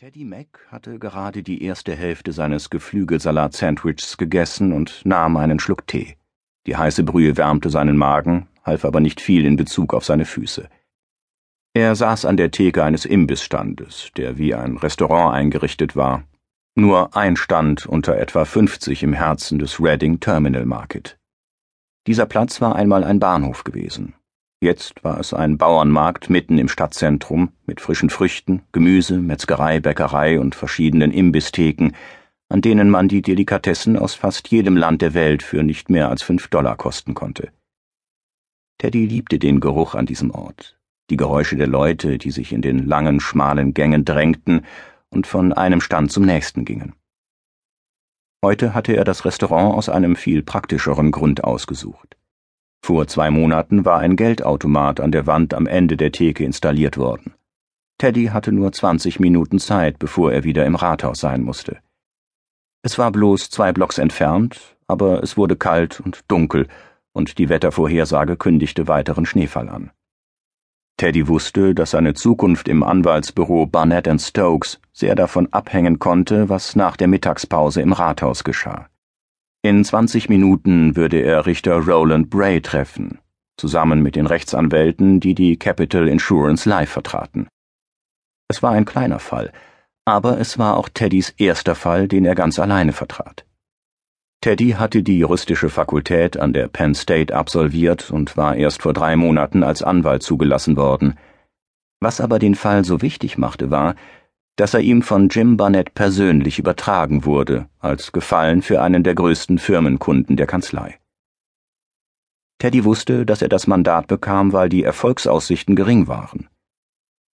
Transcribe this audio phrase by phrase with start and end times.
[0.00, 6.16] Teddy Mack hatte gerade die erste Hälfte seines Geflügelsalat-Sandwichs gegessen und nahm einen Schluck Tee.
[6.68, 10.68] Die heiße Brühe wärmte seinen Magen, half aber nicht viel in Bezug auf seine Füße.
[11.74, 16.22] Er saß an der Theke eines Imbissstandes, der wie ein Restaurant eingerichtet war.
[16.76, 21.18] Nur ein Stand unter etwa 50 im Herzen des Reading Terminal Market.
[22.06, 24.14] Dieser Platz war einmal ein Bahnhof gewesen.
[24.60, 30.56] Jetzt war es ein Bauernmarkt mitten im Stadtzentrum mit frischen Früchten, Gemüse, Metzgerei, Bäckerei und
[30.56, 31.92] verschiedenen Imbisstheken,
[32.48, 36.22] an denen man die Delikatessen aus fast jedem Land der Welt für nicht mehr als
[36.22, 37.52] fünf Dollar kosten konnte.
[38.78, 40.76] Teddy liebte den Geruch an diesem Ort,
[41.10, 44.66] die Geräusche der Leute, die sich in den langen, schmalen Gängen drängten
[45.08, 46.94] und von einem Stand zum nächsten gingen.
[48.44, 52.17] Heute hatte er das Restaurant aus einem viel praktischeren Grund ausgesucht.
[52.82, 57.34] Vor zwei Monaten war ein Geldautomat an der Wand am Ende der Theke installiert worden.
[57.98, 61.78] Teddy hatte nur 20 Minuten Zeit, bevor er wieder im Rathaus sein musste.
[62.82, 66.68] Es war bloß zwei Blocks entfernt, aber es wurde kalt und dunkel,
[67.12, 69.90] und die Wettervorhersage kündigte weiteren Schneefall an.
[70.96, 76.96] Teddy wusste, dass seine Zukunft im Anwaltsbüro Barnett Stokes sehr davon abhängen konnte, was nach
[76.96, 78.88] der Mittagspause im Rathaus geschah.
[79.62, 83.18] In 20 Minuten würde er Richter Roland Bray treffen,
[83.56, 87.48] zusammen mit den Rechtsanwälten, die die Capital Insurance Life vertraten.
[88.46, 89.52] Es war ein kleiner Fall,
[90.04, 93.44] aber es war auch Teddys erster Fall, den er ganz alleine vertrat.
[94.42, 99.16] Teddy hatte die juristische Fakultät an der Penn State absolviert und war erst vor drei
[99.16, 101.18] Monaten als Anwalt zugelassen worden.
[102.00, 103.96] Was aber den Fall so wichtig machte, war,
[104.58, 109.58] dass er ihm von Jim Barnett persönlich übertragen wurde, als Gefallen für einen der größten
[109.58, 110.98] Firmenkunden der Kanzlei.
[112.58, 116.48] Teddy wusste, dass er das Mandat bekam, weil die Erfolgsaussichten gering waren.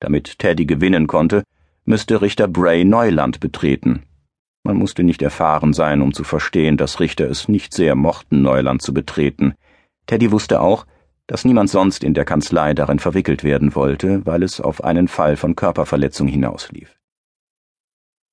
[0.01, 1.43] Damit Teddy gewinnen konnte,
[1.85, 4.03] müsste Richter Bray Neuland betreten.
[4.63, 8.81] Man musste nicht erfahren sein, um zu verstehen, dass Richter es nicht sehr mochten, Neuland
[8.81, 9.53] zu betreten.
[10.07, 10.85] Teddy wusste auch,
[11.27, 15.37] dass niemand sonst in der Kanzlei darin verwickelt werden wollte, weil es auf einen Fall
[15.37, 16.99] von Körperverletzung hinauslief.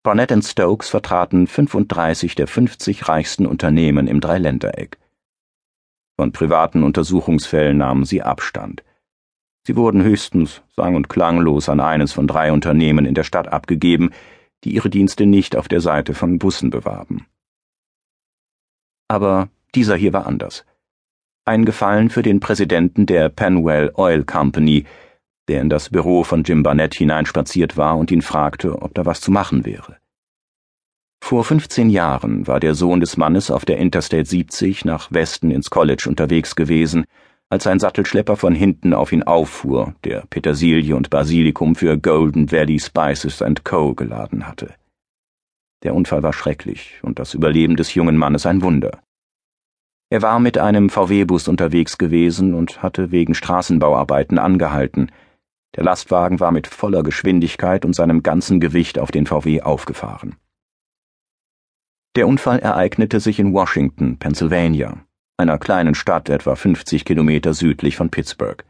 [0.03, 4.99] Barnett Stokes vertraten 35 der 50 reichsten Unternehmen im Dreiländereck.
[6.16, 8.83] Von privaten Untersuchungsfällen nahmen sie Abstand.
[9.66, 14.10] Sie wurden höchstens sang- und klanglos an eines von drei Unternehmen in der Stadt abgegeben,
[14.65, 17.27] die ihre Dienste nicht auf der Seite von Bussen bewarben.
[19.06, 20.65] Aber dieser hier war anders.
[21.44, 24.87] Ein Gefallen für den Präsidenten der Penwell Oil Company,
[25.49, 29.21] der in das Büro von Jim Barnett hineinspaziert war und ihn fragte, ob da was
[29.21, 29.97] zu machen wäre.
[31.23, 35.71] Vor 15 Jahren war der Sohn des Mannes auf der Interstate 70 nach Westen ins
[35.71, 37.05] College unterwegs gewesen,
[37.51, 42.78] als ein Sattelschlepper von hinten auf ihn auffuhr, der Petersilie und Basilikum für Golden Valley
[42.78, 43.95] Spices and Co.
[43.95, 44.75] geladen hatte.
[45.83, 49.03] Der Unfall war schrecklich und das Überleben des jungen Mannes ein Wunder.
[50.11, 55.11] Er war mit einem VW-Bus unterwegs gewesen und hatte wegen Straßenbauarbeiten angehalten,
[55.76, 60.36] der Lastwagen war mit voller Geschwindigkeit und seinem ganzen Gewicht auf den VW aufgefahren.
[62.16, 65.04] Der Unfall ereignete sich in Washington, Pennsylvania,
[65.36, 68.64] einer kleinen Stadt etwa 50 Kilometer südlich von Pittsburgh.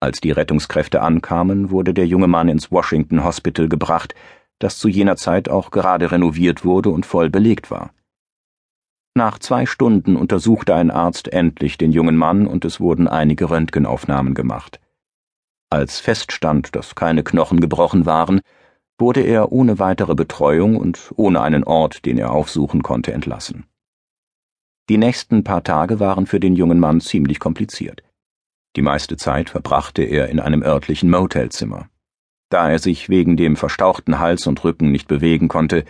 [0.00, 4.14] Als die Rettungskräfte ankamen, wurde der junge Mann ins Washington Hospital gebracht,
[4.58, 7.94] das zu jener Zeit auch gerade renoviert wurde und voll belegt war.
[9.14, 14.34] Nach zwei Stunden untersuchte ein Arzt endlich den jungen Mann und es wurden einige Röntgenaufnahmen
[14.34, 14.80] gemacht.
[15.72, 18.42] Als feststand, dass keine Knochen gebrochen waren,
[18.98, 23.64] wurde er ohne weitere Betreuung und ohne einen Ort, den er aufsuchen konnte, entlassen.
[24.90, 28.02] Die nächsten paar Tage waren für den jungen Mann ziemlich kompliziert.
[28.76, 31.88] Die meiste Zeit verbrachte er in einem örtlichen Motelzimmer.
[32.50, 35.86] Da er sich wegen dem verstauchten Hals und Rücken nicht bewegen konnte,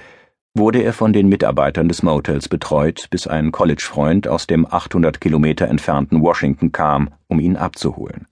[0.55, 5.67] wurde er von den Mitarbeitern des Motels betreut, bis ein Collegefreund aus dem 800 Kilometer
[5.67, 8.29] entfernten Washington kam, um ihn abzuholen.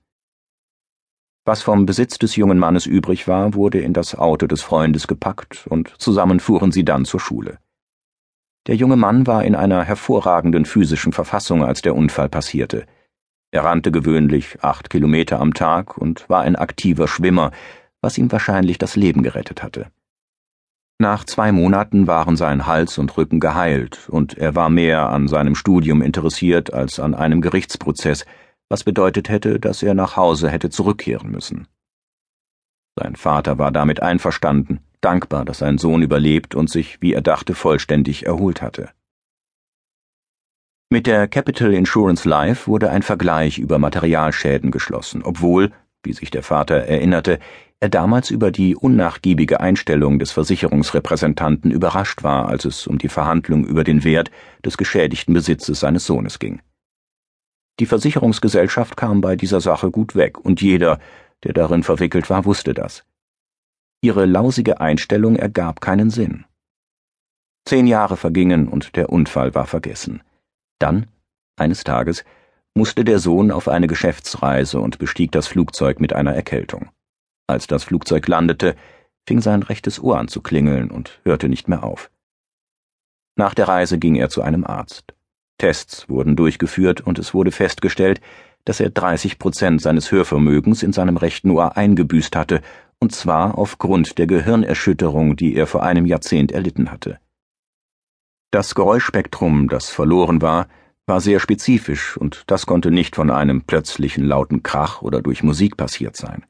[1.44, 5.66] Was vom Besitz des jungen Mannes übrig war, wurde in das Auto des Freundes gepackt,
[5.68, 7.58] und zusammen fuhren sie dann zur Schule.
[8.66, 12.84] Der junge Mann war in einer hervorragenden physischen Verfassung, als der Unfall passierte.
[13.52, 17.52] Er rannte gewöhnlich acht Kilometer am Tag und war ein aktiver Schwimmer,
[18.02, 19.90] was ihm wahrscheinlich das Leben gerettet hatte.
[20.98, 25.54] Nach zwei Monaten waren sein Hals und Rücken geheilt, und er war mehr an seinem
[25.54, 28.26] Studium interessiert als an einem Gerichtsprozess,
[28.70, 31.66] was bedeutet hätte, dass er nach Hause hätte zurückkehren müssen.
[32.96, 37.54] Sein Vater war damit einverstanden, dankbar, dass sein Sohn überlebt und sich, wie er dachte,
[37.54, 38.90] vollständig erholt hatte.
[40.88, 45.72] Mit der Capital Insurance Life wurde ein Vergleich über Materialschäden geschlossen, obwohl,
[46.02, 47.38] wie sich der Vater erinnerte,
[47.78, 53.64] er damals über die unnachgiebige Einstellung des Versicherungsrepräsentanten überrascht war, als es um die Verhandlung
[53.64, 54.30] über den Wert
[54.64, 56.60] des geschädigten Besitzes seines Sohnes ging.
[57.80, 61.00] Die Versicherungsgesellschaft kam bei dieser Sache gut weg, und jeder,
[61.44, 63.04] der darin verwickelt war, wusste das.
[64.02, 66.44] Ihre lausige Einstellung ergab keinen Sinn.
[67.64, 70.22] Zehn Jahre vergingen und der Unfall war vergessen.
[70.78, 71.06] Dann,
[71.56, 72.22] eines Tages,
[72.74, 76.90] musste der Sohn auf eine Geschäftsreise und bestieg das Flugzeug mit einer Erkältung.
[77.46, 78.76] Als das Flugzeug landete,
[79.26, 82.10] fing sein rechtes Ohr an zu klingeln und hörte nicht mehr auf.
[83.36, 85.14] Nach der Reise ging er zu einem Arzt.
[85.60, 88.20] Tests wurden durchgeführt und es wurde festgestellt,
[88.64, 92.62] dass er 30 Prozent seines Hörvermögens in seinem rechten Ohr eingebüßt hatte,
[92.98, 97.18] und zwar aufgrund der Gehirnerschütterung, die er vor einem Jahrzehnt erlitten hatte.
[98.50, 100.66] Das Geräuschspektrum, das verloren war,
[101.06, 105.76] war sehr spezifisch, und das konnte nicht von einem plötzlichen lauten Krach oder durch Musik
[105.76, 106.46] passiert sein.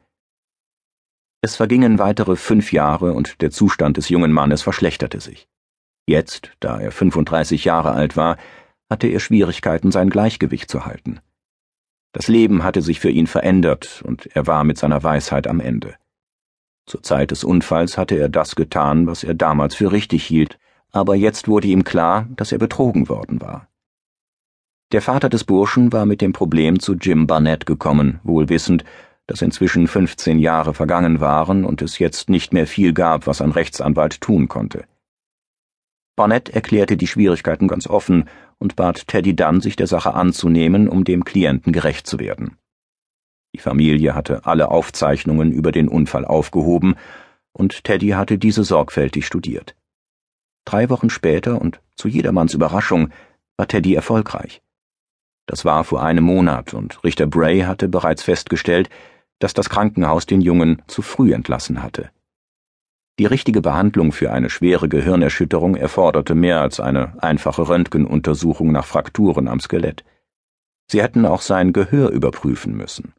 [1.42, 5.48] Es vergingen weitere fünf Jahre und der Zustand des jungen Mannes verschlechterte sich.
[6.06, 8.36] Jetzt, da er 35 Jahre alt war,
[8.90, 11.20] hatte er Schwierigkeiten, sein Gleichgewicht zu halten.
[12.12, 15.94] Das Leben hatte sich für ihn verändert und er war mit seiner Weisheit am Ende.
[16.86, 20.58] Zur Zeit des Unfalls hatte er das getan, was er damals für richtig hielt,
[20.90, 23.68] aber jetzt wurde ihm klar, dass er betrogen worden war.
[24.90, 28.84] Der Vater des Burschen war mit dem Problem zu Jim Barnett gekommen, wohl wissend,
[29.28, 33.52] dass inzwischen 15 Jahre vergangen waren und es jetzt nicht mehr viel gab, was ein
[33.52, 34.84] Rechtsanwalt tun konnte.
[36.20, 38.28] Barnett erklärte die Schwierigkeiten ganz offen
[38.58, 42.58] und bat Teddy Dunn, sich der Sache anzunehmen, um dem Klienten gerecht zu werden.
[43.54, 46.96] Die Familie hatte alle Aufzeichnungen über den Unfall aufgehoben,
[47.54, 49.74] und Teddy hatte diese sorgfältig studiert.
[50.66, 53.08] Drei Wochen später und zu jedermanns Überraschung
[53.56, 54.60] war Teddy erfolgreich.
[55.46, 58.90] Das war vor einem Monat, und Richter Bray hatte bereits festgestellt,
[59.38, 62.10] dass das Krankenhaus den Jungen zu früh entlassen hatte.
[63.20, 69.46] Die richtige Behandlung für eine schwere Gehirnerschütterung erforderte mehr als eine einfache Röntgenuntersuchung nach Frakturen
[69.46, 70.06] am Skelett.
[70.90, 73.12] Sie hätten auch sein Gehör überprüfen müssen.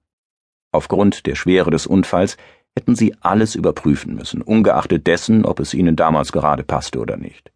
[0.72, 2.38] Aufgrund der Schwere des Unfalls
[2.76, 7.52] hätten sie alles überprüfen müssen, ungeachtet dessen, ob es ihnen damals gerade passte oder nicht.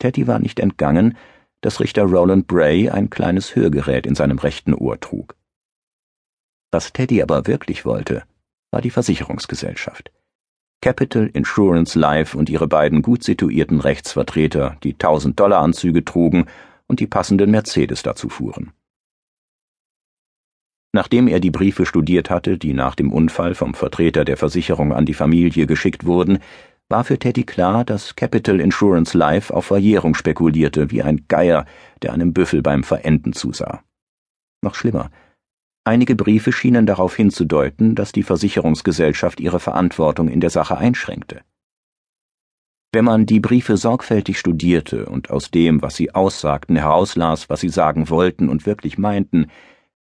[0.00, 1.16] Teddy war nicht entgangen,
[1.60, 5.36] dass Richter Roland Bray ein kleines Hörgerät in seinem rechten Ohr trug.
[6.72, 8.24] Was Teddy aber wirklich wollte,
[8.72, 10.10] war die Versicherungsgesellschaft.
[10.80, 16.46] Capital Insurance Life und ihre beiden gut situierten Rechtsvertreter, die 1000 Dollar Anzüge trugen
[16.86, 18.72] und die passenden Mercedes dazu fuhren.
[20.92, 25.04] Nachdem er die Briefe studiert hatte, die nach dem Unfall vom Vertreter der Versicherung an
[25.04, 26.38] die Familie geschickt wurden,
[26.88, 31.66] war für Teddy klar, dass Capital Insurance Life auf Verjährung spekulierte, wie ein Geier,
[32.02, 33.82] der einem Büffel beim Verenden zusah.
[34.62, 35.10] Noch schlimmer.
[35.88, 41.40] Einige Briefe schienen darauf hinzudeuten, dass die Versicherungsgesellschaft ihre Verantwortung in der Sache einschränkte.
[42.92, 47.70] Wenn man die Briefe sorgfältig studierte und aus dem, was sie aussagten, herauslas, was sie
[47.70, 49.46] sagen wollten und wirklich meinten,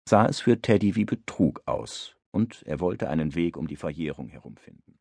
[0.06, 4.28] sah es für Teddy wie Betrug aus, und er wollte einen Weg um die Verjährung
[4.28, 4.98] herumfinden.